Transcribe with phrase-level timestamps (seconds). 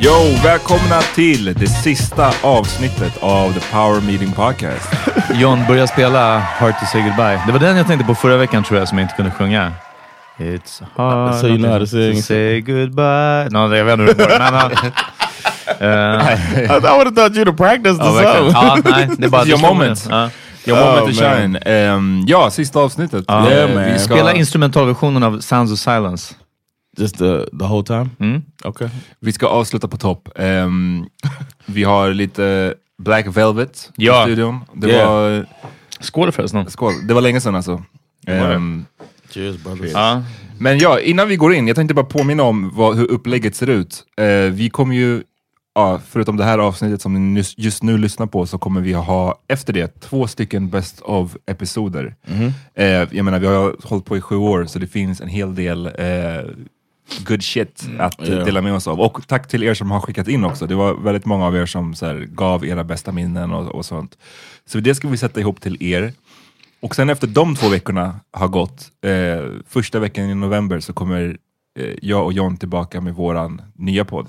[0.00, 0.12] Yo,
[0.42, 4.88] välkomna till det sista avsnittet av The Power Meeting Podcast.
[5.34, 7.40] John, börja spela Hard to say goodbye.
[7.46, 9.72] Det var den jag tänkte på förra veckan tror jag, som jag inte kunde sjunga.
[10.38, 12.16] It's hard so you know how to, sing.
[12.16, 13.48] to say goodbye.
[13.50, 14.34] No, jag vet inte hur det går.
[15.82, 18.50] uh, I would have thought you'd have practiced the song.
[18.52, 20.06] Ja, nej, det är bara your moment.
[20.10, 20.28] Uh.
[20.66, 21.58] Your moment oh, to shine.
[21.94, 23.30] Um, ja, sista avsnittet.
[23.30, 24.14] Uh, yeah, vi ska...
[24.14, 26.34] Spela instrumentalversionen av Sounds of Silence.
[26.96, 28.10] Just the, the whole time?
[28.18, 28.42] Mm.
[28.64, 28.88] Okay.
[29.20, 30.28] Vi ska avsluta på topp.
[30.36, 31.08] Um,
[31.66, 34.22] vi har lite Black Velvet ja.
[34.22, 34.60] i studion.
[34.74, 35.10] Det yeah.
[35.10, 35.46] var...
[36.00, 36.70] Skål förresten.
[36.70, 36.92] Skål.
[37.08, 37.82] Det var länge sedan alltså.
[38.26, 38.86] Um,
[39.30, 39.92] Cheers brothers.
[39.92, 40.22] Ja.
[40.58, 43.66] Men ja, innan vi går in, jag tänkte bara påminna om vad, hur upplägget ser
[43.66, 44.04] ut.
[44.20, 45.22] Uh, vi kommer ju,
[45.74, 49.38] ja, förutom det här avsnittet som ni just nu lyssnar på, så kommer vi ha
[49.48, 52.14] efter det två stycken Best of episoder.
[52.26, 53.02] Mm -hmm.
[53.02, 55.54] uh, jag menar, vi har hållit på i sju år, så det finns en hel
[55.54, 55.92] del uh,
[57.24, 58.00] good shit mm.
[58.00, 58.44] att yeah.
[58.44, 59.00] dela med oss av.
[59.00, 60.66] Och tack till er som har skickat in också.
[60.66, 63.84] Det var väldigt många av er som så här, gav era bästa minnen och, och,
[63.84, 64.18] sånt.
[64.66, 66.12] Så det ska vi sätta ihop till er.
[66.80, 71.38] Och sen efter de två veckorna har gått, eh, första veckan i november så kommer
[71.78, 74.28] eh, jag och John tillbaka med våran nya podd.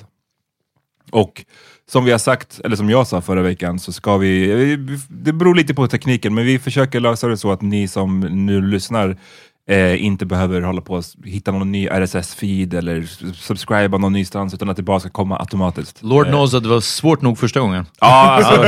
[1.11, 1.45] Och
[1.89, 4.75] som vi har sagt, eller som jag sa förra veckan, så ska vi,
[5.09, 8.61] det beror lite på tekniken, men vi försöker lösa det så att ni som nu
[8.61, 9.17] lyssnar
[9.67, 13.03] eh, inte behöver hålla på och hitta någon ny RSS-feed eller
[13.33, 16.03] subscriba någon nystans utan att det bara ska komma automatiskt.
[16.03, 16.31] Lord eh.
[16.31, 17.85] knows att det var svårt nog första gången.
[18.01, 18.65] Ja, alltså,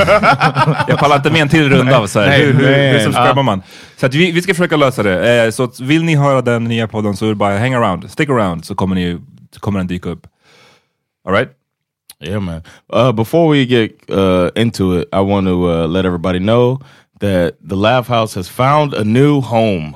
[0.87, 2.07] jag pallar inte med en till runda.
[2.07, 2.37] Så här.
[2.37, 3.43] hur, hur, hur subscribar ja.
[3.43, 3.61] man?
[3.97, 5.43] Så att vi, vi ska försöka lösa det.
[5.43, 8.29] Eh, så vill ni höra den nya podden så är det bara hang around, stick
[8.29, 9.19] around så kommer ni
[9.59, 10.27] kommer den dyka upp.
[11.27, 11.49] Alright?
[12.21, 12.63] Yeah, man.
[12.93, 16.81] Uh, before we get uh, into it, I want to uh, let everybody know
[17.19, 19.95] that the Laugh House has found a new home.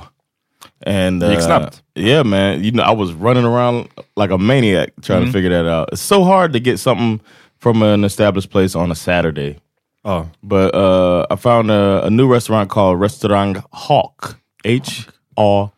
[0.85, 1.81] And uh, snabbt.
[1.95, 2.63] Yeah, man.
[2.63, 5.89] You know, I was running around like a maniac trying to figure that out.
[5.93, 7.21] It's so hard to get something
[7.57, 9.59] from an established place on a Saturday.
[10.05, 10.25] Ja.
[10.43, 14.37] But uh, I found a, a new restaurant called Restaurant Hawk.
[14.65, 15.07] H
[15.37, 15.71] R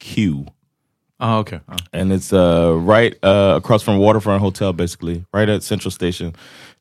[0.00, 0.46] Q.
[1.18, 1.60] Ah, okej.
[1.68, 1.76] Ja.
[1.92, 6.34] and it's uh, right uh, across from Waterfront Hotel, basically, right at Central Station.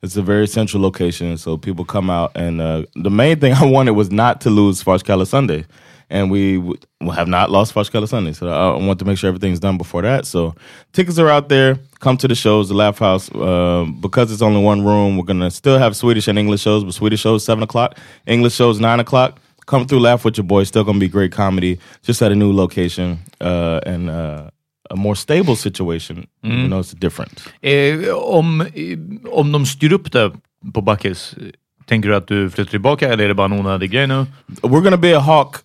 [0.04, 2.32] It's a very central location, so people come out.
[2.36, 5.66] And uh, the main thing I wanted was not to lose Farskala Sunday,
[6.10, 6.78] and we w-
[7.16, 8.34] have not lost Farskala Sunday.
[8.34, 10.26] So I I want to make sure everything's done before that.
[10.26, 10.54] So
[10.94, 11.78] tickets are out there.
[12.00, 13.32] Come to the shows, the Laugh House.
[13.32, 16.94] Uh, because it's only one room, we're gonna still have Swedish and English shows, but
[16.94, 17.98] Swedish shows seven o'clock,
[18.28, 19.32] English shows nine o'clock.
[19.68, 20.68] Come through, laugh with your boys.
[20.68, 24.50] Still gonna be great comedy, just at a new location uh, and uh,
[24.92, 26.28] a more stable situation.
[26.44, 27.42] You know, it's different.
[27.64, 28.66] Eh, om,
[29.32, 30.32] om de styr upp det
[30.74, 31.36] på Backes,
[31.86, 34.26] tänker du att du flyttar tillbaka eller är det bara en onödig grej nu?
[34.62, 35.56] We're gonna be a hawk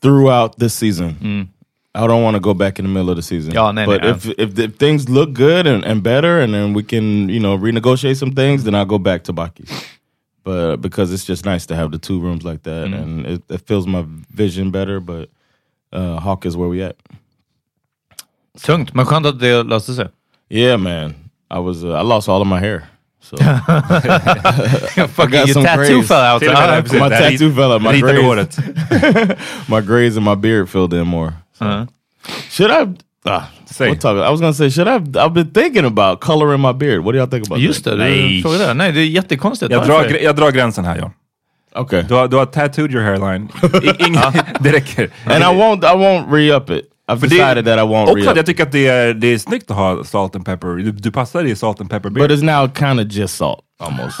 [0.00, 1.48] throughout this season.
[1.94, 3.52] I don't want to go back in the middle of the season.
[3.54, 7.40] But if, if if things look good and, and better, and then we can you
[7.40, 9.64] know renegotiate some things, then I'll go back to Baki.
[10.44, 13.60] But because it's just nice to have the two rooms like that, and it, it
[13.66, 15.00] fills my vision better.
[15.00, 15.28] But
[15.92, 16.96] uh, Hawk is where we at.
[18.62, 20.08] Tungt, men skönt att det löste sig.
[20.48, 21.14] Yeah, man.
[21.50, 22.88] I was uh, I lost all of my hair.
[23.26, 23.36] So
[25.08, 26.06] Fucking your tattoo grays.
[26.06, 26.40] fell out.
[26.42, 27.82] Precis, my tattoo fell out.
[27.82, 29.68] My håret.
[29.68, 31.34] my grays and my beard filled in more.
[31.54, 31.66] So.
[31.66, 31.86] uh.
[32.50, 32.94] Should I?
[33.28, 33.88] Uh, Say.
[33.88, 34.94] we'll talk, I was gonna say, should I?
[34.94, 37.04] I've been thinking about coloring my beard.
[37.04, 37.98] What do y'all think about Just that?
[37.98, 38.74] det, frågade det.
[38.74, 39.72] Nej, det är jättekonstigt.
[39.72, 41.10] Jag drar, jag drar gränsen här John.
[41.74, 42.02] Okay.
[42.02, 43.48] Du har, du har tattooed your hairline.
[43.82, 44.18] I,
[44.60, 45.10] det räcker.
[45.24, 45.84] And I won't.
[45.84, 46.84] I won't re-up it.
[47.08, 49.38] I've det- decided that I won't Också att jag tycker att det är, det är
[49.38, 50.68] snyggt att ha salt and pepper.
[50.68, 52.30] Du, du passar i salt and pepper But beard.
[52.30, 54.20] it's now kind of just salt, almost.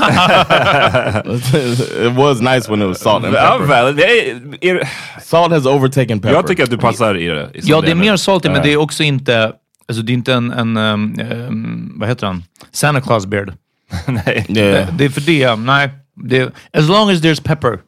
[2.06, 3.66] it was nice when it was salt and Ja, pepper.
[3.66, 4.88] väl, det är, är,
[5.22, 6.34] Salt has overtaken pepper.
[6.34, 7.50] jag tycker att du passar i det.
[7.54, 9.52] i Ja, det är mer salty, men det är också inte...
[9.88, 12.44] Alltså det är inte en, en um, um, vad heter han?
[12.72, 13.52] Santa Claus beard.
[14.06, 14.46] Nej.
[14.48, 14.86] Yeah.
[14.86, 15.90] Det, det är för det, nej.
[16.24, 16.42] Det,
[16.72, 17.78] as long as there's pepper.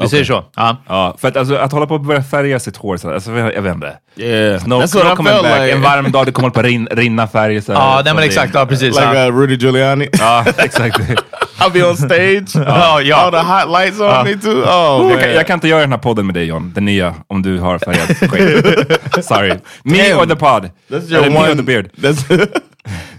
[0.00, 0.44] Vi säger så.
[0.56, 0.76] Ja.
[0.88, 3.54] Ja, för att, alltså, att hålla på och börja färga sitt hår, så, alltså, jag,
[3.54, 3.92] jag vet inte.
[4.16, 4.66] Yeah.
[4.68, 5.42] No, That's no back.
[5.42, 5.72] like.
[5.72, 7.62] En varm dag, det kommer på rin, rinna färg.
[7.62, 8.54] Så Ja, nej, från men exakt.
[8.54, 8.94] Ja, precis.
[8.94, 9.26] like ja.
[9.28, 10.08] uh, Rudy Giuliani.
[10.18, 10.98] Ja, exakt.
[11.60, 12.66] I'll be on stage.
[12.66, 13.16] Ja, ja.
[13.24, 14.62] All the hot lights on me too.
[14.62, 17.14] Oh Jag kan, jag kan inte göra den här podden med dig John, den nya,
[17.26, 19.24] om du har färgat skägg.
[19.24, 19.54] Sorry.
[19.82, 20.20] Me Damn.
[20.20, 20.70] or the pod.
[20.90, 21.52] That's your Eller me one.
[21.52, 21.90] or the beard.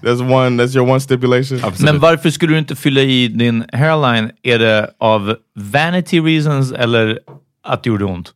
[0.04, 0.58] That's that's one.
[0.58, 1.60] That's your one stipulation.
[1.64, 1.82] Absolut.
[1.94, 4.32] Men varför skulle du inte fylla i din hairline?
[4.44, 7.20] Är det av vanity reasons eller
[7.64, 8.34] att det gjorde ont?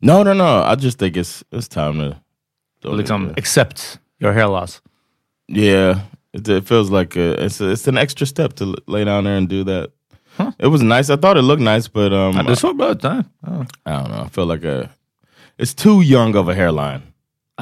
[0.00, 0.72] No, no, no.
[0.72, 2.10] I just think it's it's time
[2.82, 2.88] to.
[2.88, 4.82] Och liksom accept your hair loss.
[5.48, 5.98] Yeah,
[6.32, 9.24] it, it feels like a, it's a, it's an extra step to l- lay down
[9.24, 9.90] there and do that.
[10.58, 11.10] It was nice.
[11.12, 13.02] I thought it looked nice, but um, Ja, det såg bra ut.
[13.02, 13.22] nej?
[13.46, 13.66] Ja.
[13.86, 14.26] I don't know.
[14.26, 14.88] I feel like a
[15.58, 17.00] it's too young of a hairline.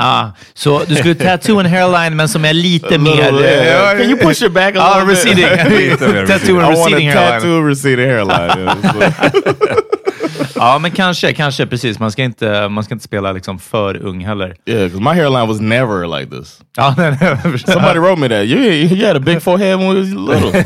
[0.01, 3.41] Ah, så du skulle tattoo en hairline men som är lite mer...
[3.41, 3.99] yeah.
[3.99, 5.25] Can you push it back a Ja, little bit?
[5.25, 6.13] receding.
[6.15, 7.41] Mer tattoo en I want a receding hairline.
[7.41, 8.71] tattoo receding hairline.
[10.55, 11.99] Ja, men kanske, kanske precis.
[11.99, 14.55] Man ska inte, man ska inte spela liksom för ung heller.
[14.67, 16.59] yeah, because my hairline was never like this.
[16.77, 18.45] Ja, nej, nej, Somebody wrote me that.
[18.47, 20.63] You you had a big forehead when you was little.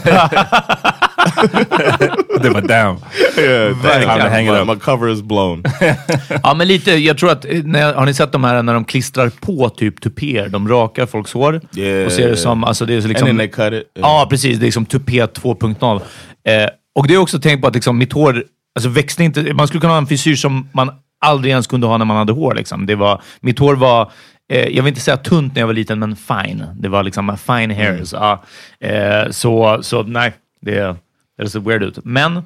[2.40, 2.96] Det var damn.
[3.38, 5.64] yeah, it my, my cover is blown.
[6.42, 6.92] Ja, men lite.
[6.92, 10.00] Jag tror att, eh, när, har ni sett de här när de klistrar på typ
[10.00, 10.48] tupéer?
[10.48, 11.60] De rakar folks hår.
[11.76, 12.36] Yeah, och ser det yeah.
[12.36, 13.26] som, alltså det är så and liksom...
[13.26, 13.90] then they cut it.
[13.94, 14.58] Ja, precis.
[14.58, 16.00] Det är som tupé 2.0.
[16.48, 19.54] Eh, och det är också tänkt på att liksom, mitt hår alltså, växte inte.
[19.54, 20.90] Man skulle kunna ha en frisyr som man
[21.24, 22.54] aldrig ens kunde ha när man hade hår.
[22.54, 22.86] Liksom.
[22.86, 24.10] Det var, mitt hår var,
[24.52, 26.64] eh, jag vill inte säga tunt när jag var liten, men fine.
[26.74, 28.12] Det var liksom fine hairs.
[28.12, 28.42] Ja.
[28.80, 30.96] Eh, så, så nej, det,
[31.44, 31.98] det ser weird ut.
[32.04, 32.42] Men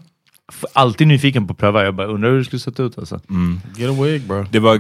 [0.73, 1.85] alltid nyfiken på att pröva.
[1.85, 2.99] Jag bara undrar hur det skulle sett ut.
[2.99, 3.21] Alltså.
[3.77, 4.45] Get a wig, bro.
[4.51, 4.79] Det var,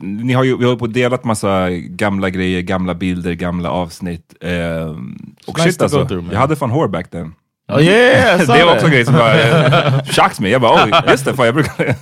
[0.00, 4.34] Ni har ju vi har ju på delat massa gamla grejer, gamla bilder, gamla avsnitt.
[4.40, 4.50] Eh,
[5.46, 7.34] och nice shit alltså, through, jag hade fan hår back then.
[7.68, 9.14] Oh yeah, det var också en grej som
[10.04, 10.50] chocked mig.
[10.50, 11.84] Jag bara, oj, just det, fan, jag brukar,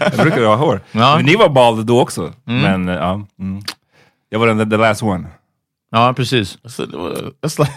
[0.00, 0.80] jag brukar ha hår.
[0.92, 1.16] Ja.
[1.16, 2.32] Men ni var bald då också.
[2.44, 3.62] Men eh, ja, mm.
[4.28, 5.28] jag var den the last one.
[5.90, 6.58] Ja, precis.
[6.62, 7.72] That's, that's like.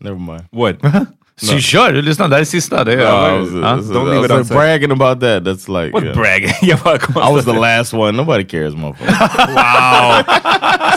[0.00, 0.44] Never mind.
[0.50, 1.06] What?
[1.36, 2.28] Så kör, du lyssnar.
[2.28, 2.84] Det här är sista.
[2.84, 2.96] Det är,
[3.38, 4.58] No, was, Don't leave like unsaid.
[4.60, 5.42] bragging about that.
[5.42, 6.16] That's like What yeah.
[6.16, 6.52] brag?
[6.62, 6.96] jag bara
[7.30, 8.12] I was the last one.
[8.12, 9.46] Nobody cares, motherfucker.
[9.54, 10.22] Wow!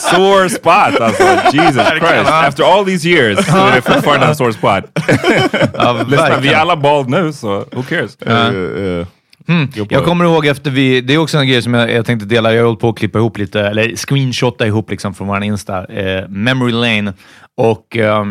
[0.01, 1.23] Sore spot alltså.
[1.53, 2.29] Jesus Christ.
[2.29, 4.83] After all these years så är det fortfarande en sore spot.
[6.09, 8.17] Lyssna, vi är alla bald nu så who cares?
[8.27, 9.07] yeah, yeah.
[9.47, 9.67] Mm.
[9.89, 12.53] Jag kommer ihåg efter vi, det är också en grej som jag, jag tänkte dela,
[12.53, 15.85] jag har hållit på att klippa ihop lite, eller screenshotta ihop liksom från vår Insta,
[15.85, 17.13] eh, Memory Lane.
[17.57, 18.25] Och eh,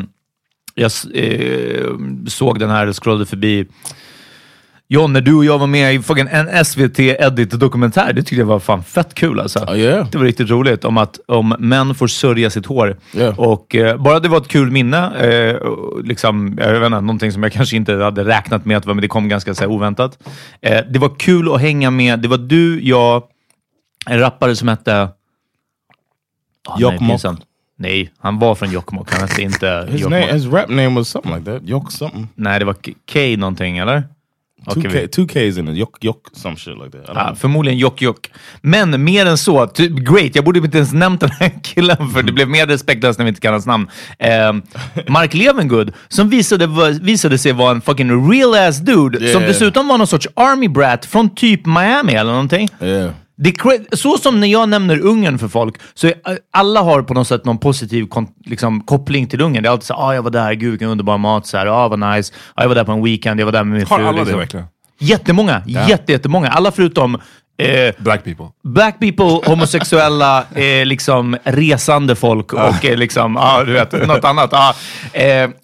[0.74, 1.90] jag eh,
[2.26, 3.66] såg den här, scrollade förbi
[4.88, 8.58] John, när du och jag var med i en SVT Edit-dokumentär, det tyckte jag var
[8.58, 9.58] fan fett kul alltså.
[9.58, 10.10] Oh, yeah.
[10.10, 12.96] Det var riktigt roligt, om att om män får sörja sitt hår.
[13.14, 13.40] Yeah.
[13.40, 15.56] Och eh, bara det var ett kul minne, eh,
[16.04, 19.08] liksom, jag vet inte, någonting som jag kanske inte hade räknat med, att men det
[19.08, 20.18] kom ganska så här, oväntat.
[20.60, 23.22] Eh, det var kul att hänga med, det var du, jag,
[24.06, 25.08] en rappare som hette...
[26.78, 27.24] Jokkmokk.
[27.24, 27.36] Nej,
[27.78, 31.34] nej, han var från Jokkmokk, han hette inte His, name, his rap name was something
[31.34, 31.62] like that.
[31.68, 32.28] Yok something.
[32.34, 34.02] Nej, det var K K någonting, eller?
[34.74, 35.76] Two, K, two K's in it.
[35.76, 37.06] Yok, yok, some shit like that.
[37.16, 37.34] Know.
[37.34, 38.30] förmodligen Jock Jock.
[38.60, 42.22] Men mer än så, ty- great, jag borde inte ens nämnt den här killen för
[42.22, 43.88] det blev mer respektlöst när vi inte kan hans namn.
[44.18, 44.52] Eh,
[45.08, 46.66] Mark Levengood, som visade,
[47.02, 49.42] visade sig vara en fucking real ass dude, som Yeah.
[49.42, 52.68] dessutom var någon sorts army brat från typ Miami eller någonting.
[52.80, 53.10] Yeah.
[53.44, 56.14] Det är så som när jag nämner Ungern för folk, så är,
[56.52, 58.08] alla har på något sätt någon positiv
[58.44, 59.62] liksom, koppling till Ungern.
[59.62, 61.88] Det är alltid så ah, jag var där, gud vilken underbar mat, så här, ah,
[61.88, 63.98] vad nice, ah, jag var där på en weekend, jag var där med min Har
[63.98, 64.06] fru.
[64.06, 64.38] alla det liksom.
[64.38, 64.66] verkligen?
[64.98, 66.48] Jättemånga, jätte, jättemånga.
[66.48, 67.18] Alla förutom
[67.58, 68.46] eh, Black people.
[68.62, 74.52] black people, homosexuella, eh, liksom resande folk och eh, liksom, ah, du vet, något annat.
[74.52, 74.74] Ah,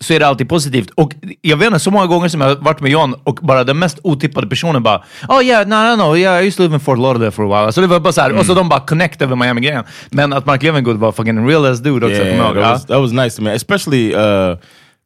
[0.00, 0.90] så är det alltid positivt.
[0.90, 3.64] Och jag vet inte, så många gånger som jag har varit med John och bara
[3.64, 6.74] den mest otippade personen bara Oh yeah, no, no, no, yeah, I used to live
[6.74, 7.72] in Fort Lauderdale for a while.
[7.72, 9.84] Så det var bara så här, och så de bara connect över Miami-grejen.
[10.10, 12.22] Men att Mark Levengood var fucking real as dude också.
[12.22, 14.56] Yeah, that was, that was nice to me, especially uh,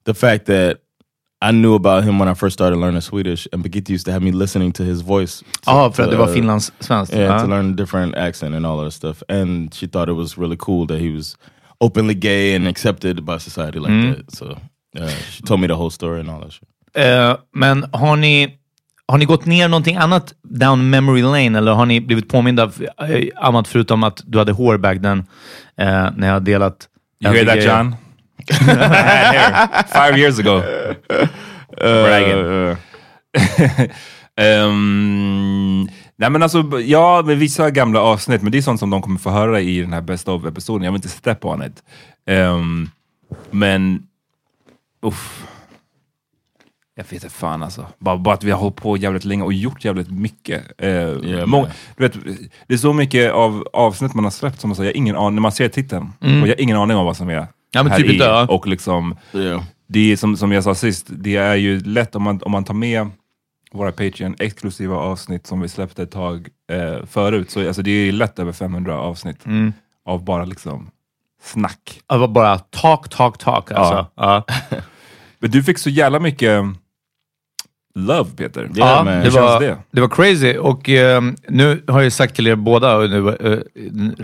[0.07, 0.77] the fact that
[1.49, 4.25] I knew about him when I first started learning Swedish, and Birgitta used to have
[4.25, 5.39] me listening to his voice.
[5.41, 7.15] to- Ja, ah, för att det var uh, Finlands svenskt.
[7.15, 7.41] Yeah, Ah.
[7.41, 9.23] to learn different accent and all that stuff.
[9.29, 11.37] And she thought it was really cool that he was
[11.81, 14.15] openly gay and accepted by society like Mm.
[14.15, 14.35] that.
[14.35, 14.45] So
[15.01, 16.69] uh, she told me the whole story and all that shit.
[16.97, 18.49] Eh, men har ni,
[19.09, 22.87] har ni gått ner någonting annat down memory lane eller har ni blivit påminda av
[23.11, 25.19] eh, annat förutom att du hade hår back then
[25.77, 26.89] eh, när jag delat
[27.25, 27.79] You hear that grejer?
[27.79, 27.95] John?
[29.89, 30.63] Five years ago.
[31.77, 32.77] Bragging.
[34.37, 39.03] Ehm, nej men alltså, ja, med vissa gamla avsnitt, men det är sånt som de
[39.03, 40.85] kommer få höra i den här Best of-episoden.
[40.85, 41.83] Jag vill inte step on it.
[42.27, 42.91] Ehm,
[43.51, 44.03] men,
[45.03, 45.45] uff.
[46.97, 47.87] Jag vet inte fan alltså.
[47.99, 50.63] Bara, bara att vi har hållit på jävligt länge och gjort jävligt mycket.
[50.79, 52.13] Eh, Yeah, många, du vet,
[52.67, 55.17] det är så mycket av avsnitt man har släppt som man säger, jag har ingen
[55.17, 57.83] aning, när man ser titeln, och jag har ingen aning om vad som är Ja,
[57.83, 58.13] men här typ i.
[58.13, 58.47] inte, ja.
[58.49, 59.63] Och liksom, Yeah.
[59.87, 62.65] det är som, som jag sa sist, det är ju lätt om man, om man
[62.65, 63.11] tar med
[63.73, 67.51] våra Patreon exklusiva avsnitt som vi släppte ett tag eh, förut.
[67.51, 69.73] Så alltså, det är lätt över 500 avsnitt Mm.
[70.05, 70.91] av bara liksom
[71.43, 72.01] snack.
[72.07, 73.71] Var bara talk, talk, talk.
[73.73, 74.07] Alltså.
[74.15, 74.45] Ja.
[75.39, 76.63] Men du fick så jävla mycket
[77.95, 78.61] love Peter.
[78.63, 79.79] Yeah, Ja, det, var, känns det?
[79.91, 80.57] det var crazy.
[80.59, 83.59] Och ehm, nu har jag sagt till er båda, och nu eh,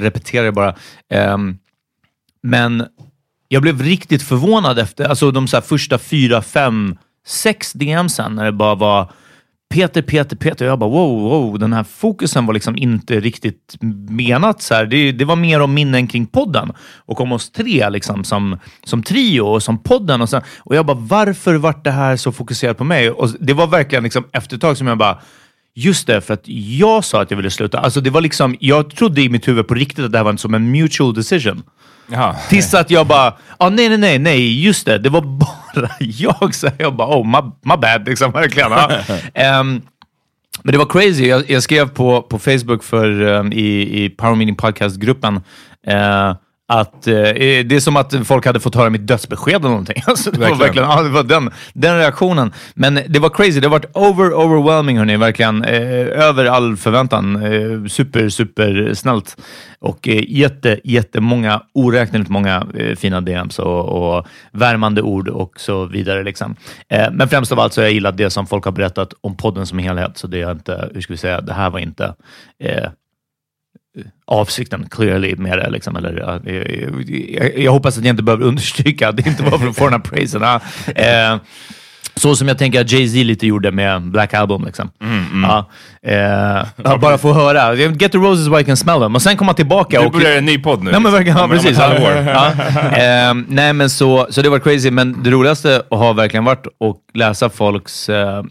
[0.01, 0.75] repeterar jag bara.
[1.09, 1.59] ehm,
[2.43, 2.87] men
[3.53, 8.45] jag blev riktigt förvånad efter alltså de så här första fyra, fem, sex DMsen när
[8.45, 9.13] det bara var
[9.75, 10.67] Peter, Peter, Peter.
[10.67, 13.77] Jag bara wow, wow, den här fokusen var liksom inte riktigt
[14.09, 14.87] menat så här.
[14.87, 19.03] Det, det var mer om minnen kring podden och om oss tre liksom som, som
[19.03, 20.21] trio och som podden.
[20.21, 23.11] Och, sen, och jag bara, varför vart det här så fokuserat på mig?
[23.11, 25.21] Och det var verkligen liksom efter ett tag som jag bara,
[25.75, 27.79] Just det, för att jag sa att jag ville sluta.
[27.79, 30.37] Alltså det var liksom, jag trodde i mitt huvud på riktigt att det här var
[30.37, 31.63] som en mutual decision.
[32.13, 32.37] Jaha.
[32.49, 35.21] Tills att jag bara, ah, nej, nej, nej, nej, just det, det var
[35.75, 36.55] bara jag.
[36.55, 38.71] Så jag bara, oh, my, my bad, liksom, verkligen.
[38.71, 38.91] Ja.
[39.35, 39.83] Ehm,
[40.63, 41.27] men det var crazy.
[41.27, 45.41] Jag, jag skrev på, på Facebook för, ehm, i, i Power Meeting Podcast-gruppen
[45.87, 46.35] eh,
[46.73, 50.03] att eh, det är som att folk hade fått höra mitt dödsbesked eller någonting.
[50.07, 50.67] Alltså, det var Verkligen.
[50.67, 52.53] verkligen ja, det var den, den reaktionen.
[52.75, 53.61] Men det var crazy.
[53.61, 55.17] Det har varit over, overwhelming, hörni.
[55.17, 55.65] Verkligen.
[55.65, 57.37] Eh, över all förväntan.
[57.43, 59.37] Eh, super, super snällt.
[59.81, 65.85] Och eh, jätte, jättemånga, oräkneligt många eh, fina DMs och, och värmande ord och så
[65.87, 66.23] vidare.
[66.23, 66.57] Liksom.
[66.89, 69.37] Eh, men främst av allt så har jag gillat det som folk har berättat om
[69.37, 70.19] podden som helhet.
[70.19, 72.15] Så det är inte, hur ska vi säga, det här var inte
[72.65, 72.91] eh,
[74.27, 75.71] avsikten clearly med det.
[75.71, 76.41] Liksom, eller, ja,
[77.41, 79.85] jag, jag, hoppas att jag inte behöver understryka att det inte var för att få
[79.85, 80.43] den här praisen.
[80.95, 81.37] Eh,
[82.15, 84.65] så som jag tänker att Jay-Z lite gjorde med Black Album.
[84.65, 84.91] Liksom.
[85.43, 85.71] Ja,
[86.03, 87.75] eh, ja, bara få höra.
[87.75, 89.15] Get the roses while you can smell them.
[89.15, 90.13] Och sen komma tillbaka Du och...
[90.13, 90.91] börjar en ny podd nu.
[90.91, 91.79] Nej men verkligen, ja, precis.
[91.79, 92.53] Ja.
[92.97, 97.17] Ehm, nej men så, så det var crazy, men det roligaste har verkligen varit att
[97.17, 98.43] läsa folks eh, eh,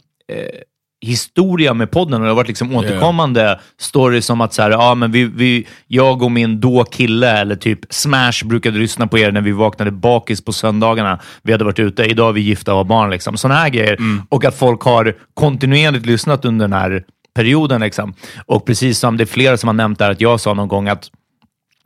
[1.01, 4.96] historia med podden och det har varit liksom återkommande stories som att så här, ja,
[4.96, 9.32] men vi, vi, jag och min då kille eller typ Smash brukade lyssna på er
[9.32, 11.20] när vi vaknade bakis på söndagarna.
[11.41, 12.03] Vi hade varit ute.
[12.03, 13.10] Idag är vi gifta och har barn.
[13.10, 13.38] Liksom.
[13.38, 13.98] Sådana här grejer.
[14.29, 17.03] Och att folk har kontinuerligt lyssnat under den här
[17.36, 17.82] perioden.
[17.82, 18.13] Liksom.
[18.46, 20.88] Och precis som det är flera som har nämnt där, att jag sa någon gång
[20.88, 21.10] att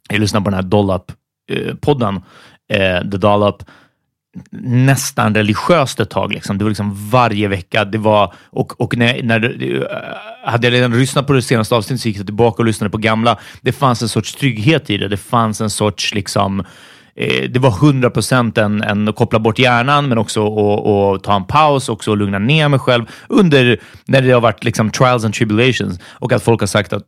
[0.09, 2.21] jag lyssnade på den här Dollop-podden,
[2.73, 3.63] eh, The Dollop,
[4.61, 6.33] nästan religiöst ett tag.
[6.33, 6.57] Liksom.
[6.57, 7.85] Det var liksom varje vecka.
[7.85, 12.01] Det var, och och när, när eh, hade jag redan lyssnat på det senaste avsnittet
[12.01, 13.39] så gick jag tillbaka och lyssnade på gamla.
[13.61, 15.07] Det fanns en sorts trygghet i det.
[15.07, 16.59] Det fanns en sorts liksom,
[17.15, 21.35] eh, det var 100 procent en, en att koppla bort hjärnan, men också att ta
[21.35, 25.25] en paus, också att lugna ner mig själv under när det har varit liksom trials
[25.25, 27.03] and tribulations och att folk har sagt att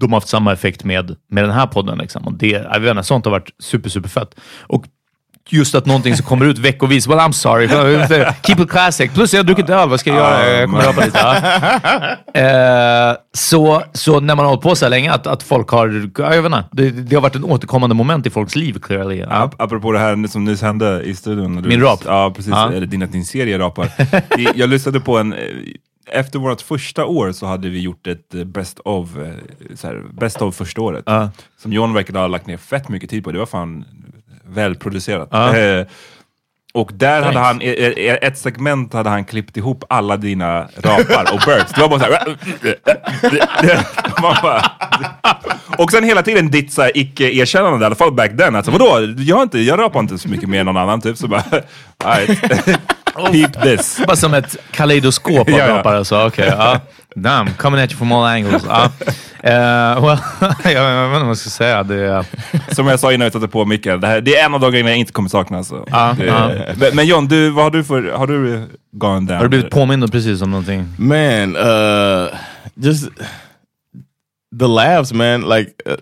[0.00, 1.98] de har haft samma effekt med, med den här podden.
[1.98, 2.26] Liksom.
[2.26, 4.34] Och det, jag vet inte, sånt har varit super, super fett.
[4.60, 4.86] Och
[5.52, 7.06] just att någonting som kommer ut veckovis.
[7.06, 7.68] Well, I'm sorry.
[8.42, 9.10] Keep it classic.
[9.14, 9.88] Plus jag har druckit öl.
[9.88, 10.50] Vad ska jag göra?
[10.50, 11.18] Jag kommer rapa lite.
[11.18, 12.16] Ja.
[12.30, 16.10] Uh, så, så när man har hållit på så här länge, att, att folk har...
[16.16, 19.18] Jag vet inte, det, det har varit en återkommande moment i folks liv, clearly.
[19.18, 19.50] Ja.
[19.58, 21.62] Apropå det här som nyss hände i studion.
[21.68, 22.00] Min rap?
[22.04, 22.50] Ja, precis.
[22.50, 22.72] Ja.
[22.72, 23.88] Eller din, din serie rapar.
[24.54, 25.34] jag lyssnade på en...
[26.12, 29.08] Efter vårt första år så hade vi gjort ett best of,
[29.74, 31.08] så här, best of första året.
[31.08, 31.28] Uh.
[31.62, 33.32] Som John verkade ha lagt ner fett mycket tid på.
[33.32, 33.84] Det var fan
[34.50, 35.28] välproducerat.
[35.30, 35.56] Ah.
[35.56, 35.86] Eh,
[36.72, 41.72] och där hade han, ett segment hade han klippt ihop alla dina rapar och burps.
[41.72, 42.36] Det var bara såhär...
[45.82, 48.56] och sen hela tiden ditt såhär icke-erkännande, i alla fall back then.
[48.56, 51.18] Alltså vadå, jag, har inte, jag rapar inte så mycket mer än någon annan typ.
[51.18, 51.44] Så bara,
[53.14, 54.00] Peep this.
[54.06, 55.98] Bara som ett kaleidoskop av rapare.
[55.98, 56.26] Alltså.
[56.26, 56.76] Okay, uh,
[57.16, 58.64] damn, coming at you from all angles.
[58.64, 58.88] Uh.
[59.44, 60.18] Uh, well,
[60.64, 61.82] jag vet inte vad jag ska säga.
[61.82, 62.24] Det,
[62.72, 64.90] Som jag sa innan vi satte på micken, det, det är en av de grejerna
[64.90, 65.58] jag inte kommer sakna.
[65.58, 65.74] Alltså.
[65.74, 66.78] Uh, det, uh.
[66.78, 69.36] Men, men John, du, vad har du för, har du gone down?
[69.36, 70.88] Har du blivit påmind precis om någonting?
[70.98, 72.28] Man, uh,
[72.74, 73.08] just
[74.58, 75.96] the laughs man, like uh,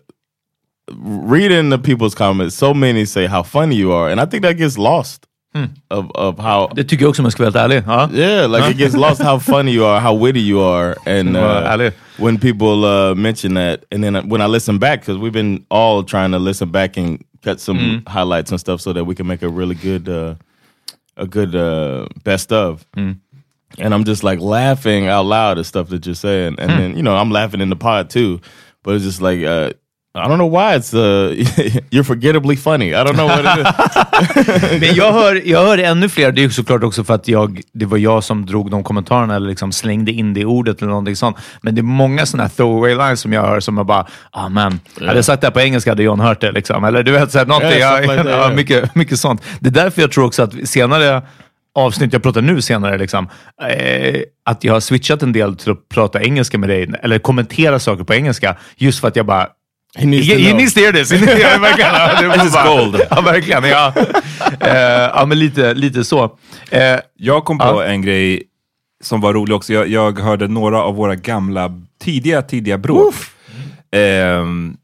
[1.30, 4.56] reading the people's comments, so many say how funny you are and I think that
[4.56, 5.27] gets lost.
[5.58, 5.98] Hmm.
[5.98, 7.82] Of, of how det tycker jag också om jag ska vara ärlig.
[7.86, 8.08] Huh?
[8.12, 11.90] Yeah, like it gets lost how funny you are, how witty you are, and uh,
[12.18, 16.04] when people uh, mention that, and then when I listen back, because we've been all
[16.04, 18.08] trying to listen back and cut some mm.
[18.08, 20.34] highlights and stuff so that we can make a really good, uh,
[21.16, 22.86] a good uh, best of.
[22.96, 23.18] Mm.
[23.78, 26.78] And I'm just like laughing out loud at stuff that you're saying, and hmm.
[26.78, 28.40] then you know I'm laughing in the pod too,
[28.82, 29.72] but it's just like uh,
[30.18, 32.94] I don't know why it's uh, you're forgettably funny.
[32.94, 34.80] I don't know what it is.
[34.80, 36.32] Men jag hör, jag hör ännu fler.
[36.32, 39.48] Det är såklart också för att jag, det var jag som drog de kommentarerna eller
[39.48, 41.36] liksom slängde in det ordet eller någonting sånt.
[41.62, 44.48] Men det är många sådana här throwaway lines som jag hör som jag bara, ah
[44.48, 45.06] man, yeah.
[45.06, 46.52] hade jag sagt det här på engelska hade John hört det.
[46.52, 46.84] Liksom.
[46.84, 47.78] Eller du vet, så här, någonting.
[47.78, 49.42] Yeah, like ja, mycket, mycket sånt.
[49.60, 51.22] Det är därför jag tror också att senare
[51.74, 53.28] avsnitt jag pratar nu senare, liksom,
[53.62, 57.78] eh, att jag har switchat en del till att prata engelska med dig, eller kommentera
[57.78, 59.48] saker på engelska, just för att jag bara
[59.98, 61.10] He needs, he, to, he needs to hear this.
[61.10, 62.32] ja, verkligen.
[62.32, 63.00] this is gold.
[63.10, 63.64] Ja, verkligen.
[63.64, 64.08] Ja, uh,
[65.14, 66.24] ja men lite, lite så.
[66.24, 67.90] Uh, jag kom på uh.
[67.90, 68.42] en grej
[69.04, 69.72] som var rolig också.
[69.72, 73.14] Jag, jag, hörde några av våra gamla, tidiga, tidiga bråk.
[73.96, 74.76] Um,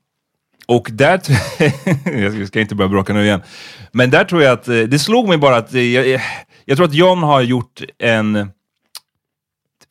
[0.66, 1.20] och där,
[2.38, 3.42] jag ska inte börja bråka nu igen,
[3.92, 6.20] men där tror jag att, eh, det slog mig bara att, jag,
[6.64, 8.50] jag tror att John har gjort en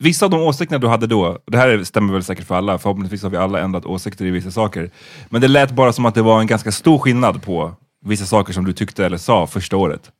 [0.04, 3.22] Vissa av de åsikterna du hade då, det här stämmer väl säkert för alla, förhoppningsvis
[3.22, 4.90] har vi alla ändrat åsikter i vissa saker.
[5.28, 8.52] Men det lät bara som att det var en ganska stor skillnad på vissa saker
[8.52, 10.10] som du tyckte eller sa första året.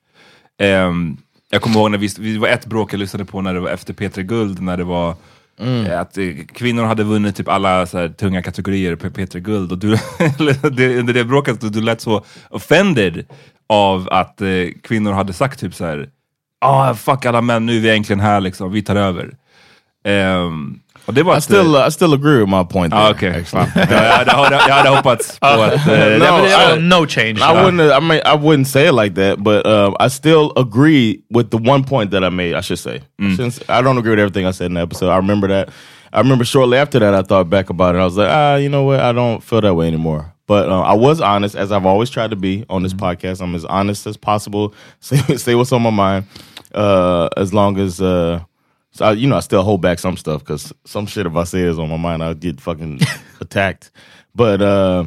[0.62, 1.16] Um,
[1.50, 3.70] jag kommer ihåg när vi, vi var ett bråk jag lyssnade på när det var
[3.70, 5.14] efter P3 Guld, när det var
[5.60, 5.86] Mm.
[5.86, 9.72] Eh, att eh, kvinnor hade vunnit typ alla så här, tunga kategorier på P3 Guld
[9.72, 9.88] och du,
[10.98, 13.24] under det bråket, du lät så offended
[13.66, 14.48] av att eh,
[14.82, 16.08] kvinnor hade sagt typ så här,
[16.60, 19.34] ah, fuck alla män, nu är vi äntligen här liksom, vi tar över.
[20.04, 23.02] Um, och det var I, still, uh, I still agree with my point there.
[23.02, 23.44] Ah, okay.
[23.50, 25.86] jag, hade, jag hade hoppats på att...
[25.86, 27.40] Uh, no, I, no change.
[27.40, 27.92] I wouldn't.
[27.92, 31.58] I mean, I wouldn't say it like that, but uh, I still agree with the
[31.58, 32.54] one point that I made.
[32.54, 33.02] I should say.
[33.20, 33.62] Mm.
[33.68, 35.10] I, I don't agree with everything I said in the episode.
[35.10, 35.68] I remember that.
[36.12, 37.98] I remember shortly after that, I thought back about it.
[37.98, 39.00] I was like, ah, you know what?
[39.00, 40.32] I don't feel that way anymore.
[40.46, 43.10] But uh, I was honest, as I've always tried to be on this mm -hmm.
[43.10, 43.42] podcast.
[43.42, 44.72] I'm as honest as possible.
[45.00, 46.24] Say, say what's on my mind,
[46.74, 48.40] uh, as long as uh,
[48.94, 51.44] so I, you know, I still hold back some stuff because some shit if I
[51.44, 53.00] say is on my mind, I'll get fucking
[53.40, 53.90] attacked.
[54.34, 55.06] But uh,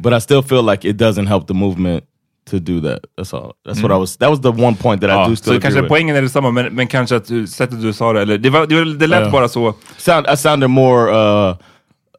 [0.00, 2.04] but I still feel like it doesn't help the movement
[2.46, 3.06] to do that.
[3.16, 3.56] That's all.
[3.64, 3.82] That's mm.
[3.82, 4.16] what I was.
[4.16, 5.54] That was the one point that ja, I do still.
[5.54, 5.88] Så kanske with.
[5.88, 8.66] poängen är detsamma, men, men kanske att du, sättet du sa det, eller det, var,
[8.66, 9.74] det, det lät bara så.
[9.96, 11.56] Sound, I sounded more uh,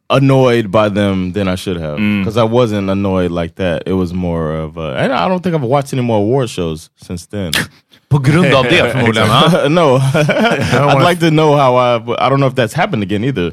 [0.09, 2.47] annoyed by them than I should have because mm.
[2.47, 3.83] I wasn't annoyed like that.
[3.85, 6.89] It was more of, uh, and I don't think I've watched any more award shows
[6.95, 7.51] since then.
[8.15, 9.27] På grund av det förmodligen?
[9.73, 9.97] no,
[10.89, 11.95] I'd like to know how I.
[11.95, 13.51] I don't know if that's happened again either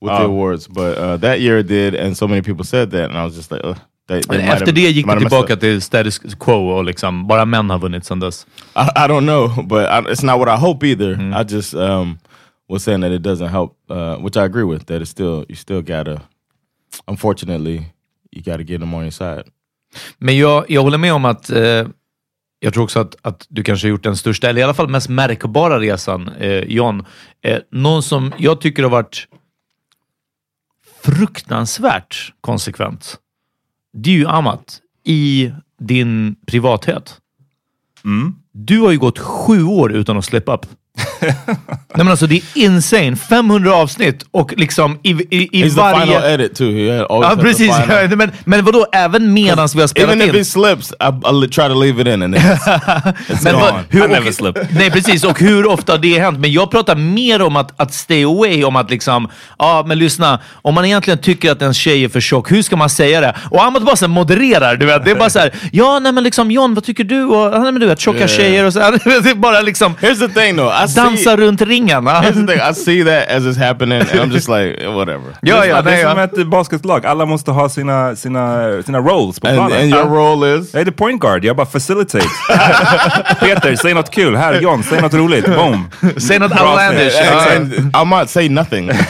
[0.00, 0.18] with oh.
[0.18, 3.18] the awards, but uh, that year it did, and so many people said that, and
[3.18, 3.64] I was just like.
[3.64, 3.74] Uh,
[4.06, 7.78] they, they Efter det gick det tillbaka till status quo och liksom bara män har
[7.78, 8.46] vunnit sedan dess.
[8.76, 11.14] I, I don't know, but I, it's not what I hope either.
[11.14, 11.40] Mm.
[11.40, 12.18] I just um,
[12.68, 14.86] was saying that it doesn't help, uh, which I agree with.
[14.86, 16.20] That it's still you still gotta,
[17.08, 17.86] unfortunately,
[18.30, 19.44] you gotta get them on your side.
[20.18, 21.86] Men jag, jag håller med om att eh,
[22.64, 24.88] jag tror också att, att du kanske har gjort den största, eller i alla fall
[24.88, 27.04] mest märkbara resan, eh, John.
[27.42, 29.28] Eh, någon som jag tycker har varit
[31.02, 33.16] fruktansvärt konsekvent.
[33.92, 37.18] Det är ju Amat i din privathet.
[38.52, 40.66] Du har ju gått sju år utan att slip up.
[41.26, 43.16] Nej men alltså det är insane.
[43.16, 46.06] 500 avsnitt och liksom i, i, i He's the varje...
[46.06, 46.66] final edit too.
[47.10, 47.76] Always Ja, the precis.
[47.76, 50.34] final- men, men vadå, även medan vi har spelat Even if in?
[50.34, 53.84] he slips, I, I try to leave it in, and it's Men vad- gone.
[53.88, 54.56] hur, I never och, slip.
[54.70, 55.24] Nej, precis.
[55.24, 56.38] Och hur ofta har det hänt?
[56.38, 60.40] Men jag pratar mer om att, att stay away, om att liksom, ja men lyssna,
[60.62, 63.34] om man egentligen tycker att en tjej är för tjock, hur ska man säga det?
[63.50, 65.04] Och Amat bara så modererar, du vet.
[65.04, 67.24] Det är bara så här, ja nej men liksom John, vad tycker du?
[67.24, 68.30] Och, nej, men du vet, tjocka Yeah.
[68.30, 69.22] tjejer och så här.
[69.22, 70.84] Det är bara liksom Here's the thing, though.
[70.84, 71.90] I see, dansa runt the thing.
[72.70, 75.36] I see that as it's happening, and I'm just like, eh, whatever.
[75.42, 77.06] ja, ja, det är som ett basketlag.
[77.06, 79.78] Alla måste ha sina, sina, sina roles på And, planen.
[79.80, 80.74] and your role is?
[80.74, 82.26] Jag är the point guard, jag bara facilitate.
[83.40, 84.36] Peter, säg något kul.
[84.36, 85.46] Här, John, säg något roligt.
[85.46, 85.90] Boom.
[86.16, 87.14] Säg något outlandish.
[87.56, 88.86] And I might say nothing.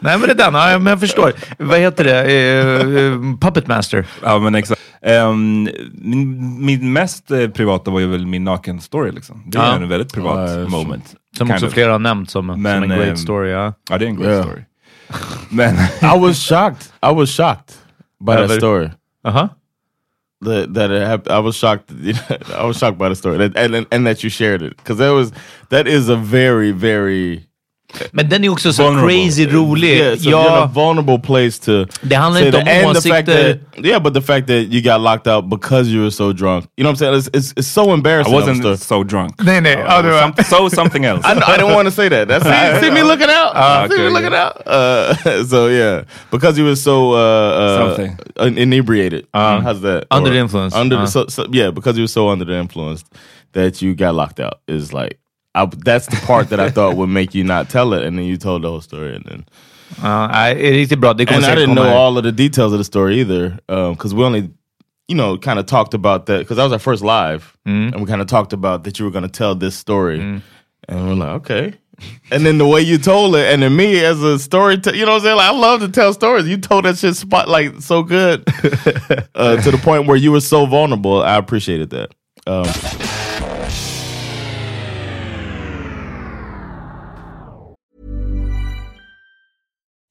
[0.00, 1.32] Nej men det är den, ja, men jag förstår.
[1.58, 2.20] Vad heter det?
[2.20, 4.04] Eh, eh, Puppet Master.
[4.22, 4.80] Ja men exakt.
[5.02, 9.42] Ehm, min, min mest eh, privata var ju väl min naken-story liksom.
[9.46, 9.74] Det är Ja.
[9.76, 11.14] en väldigt privat Ja, moment.
[11.36, 11.72] Som också of.
[11.72, 13.50] flera har nämnt som, som Men, en great ehm, story.
[13.50, 13.74] Ja.
[13.90, 14.44] Ja det är en great Yeah.
[14.44, 14.62] story.
[15.50, 15.74] Men
[16.16, 16.92] I was shocked.
[17.02, 17.74] I was shocked
[18.20, 18.90] by that story.
[19.24, 19.48] Aha.
[20.44, 21.38] That that it happened.
[21.38, 21.90] I was shocked.
[22.62, 24.98] I was shocked by the story, that, and, and and that you shared it because
[25.04, 25.32] that was
[25.70, 27.47] that is a very very
[28.12, 29.24] Men den är också så vulnerable.
[29.24, 29.88] crazy rolig.
[29.98, 31.86] Yeah, so you're in a ja, vulnerable place to.
[32.02, 32.84] Det handlar inte that.
[32.84, 33.58] om åsikter.
[33.84, 36.64] yeah, but the fact that you got locked out because you were so drunk.
[36.76, 37.14] You know what I'm saying?
[37.18, 38.40] It's it's, it's so I embarrassing.
[38.40, 38.58] story.
[38.60, 39.42] wasn't so drunk.
[39.42, 39.72] Nej, nej.
[39.88, 41.22] Ja, det var- Some- so something else.
[41.28, 42.28] I, I didn't want to say that.
[42.28, 43.52] That's see, see me looking out.
[43.56, 44.66] see okay, me looking out.
[44.66, 47.98] Uh, so yeah, because you were so uh,
[48.38, 49.26] uh, inebriated.
[49.32, 50.06] How's that?
[50.10, 50.74] Under Or the influence.
[50.74, 51.06] Under the, Uh.
[51.06, 53.04] so, so, yeah, because you were so under the influence
[53.52, 54.60] that you got locked out.
[54.68, 55.18] Is like
[55.54, 58.24] I, that's the part that I thought would make you not tell it, and then
[58.24, 59.44] you told the whole story, and then
[60.02, 61.14] Ja, nej, det är riktigt bra.
[61.14, 64.14] Det kommer and I didn't know all of the details of the story either, because
[64.14, 64.50] we only.
[65.10, 68.04] You know, kind of talked about that because that was our first live, and we
[68.04, 70.42] kind of talked about that you were going to tell this story, and
[71.08, 71.78] we're like, okay,
[72.30, 75.12] and then the way you told it, and then me as a story, you know
[75.12, 75.36] what I'm saying?
[75.36, 76.46] Like, I love to tell stories.
[76.46, 78.44] You told that shit spot like so good
[79.34, 81.22] uh, to the point where you were so vulnerable.
[81.22, 82.10] I appreciated that.
[82.46, 82.66] Um,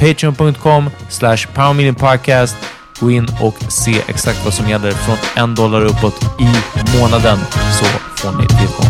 [0.00, 2.56] Patreon.com slash powermillionpodcast.
[3.00, 6.48] Gå in och se exakt vad som gäller från en dollar uppåt i
[6.98, 7.38] månaden
[7.78, 7.84] så
[8.16, 8.89] får ni tillgång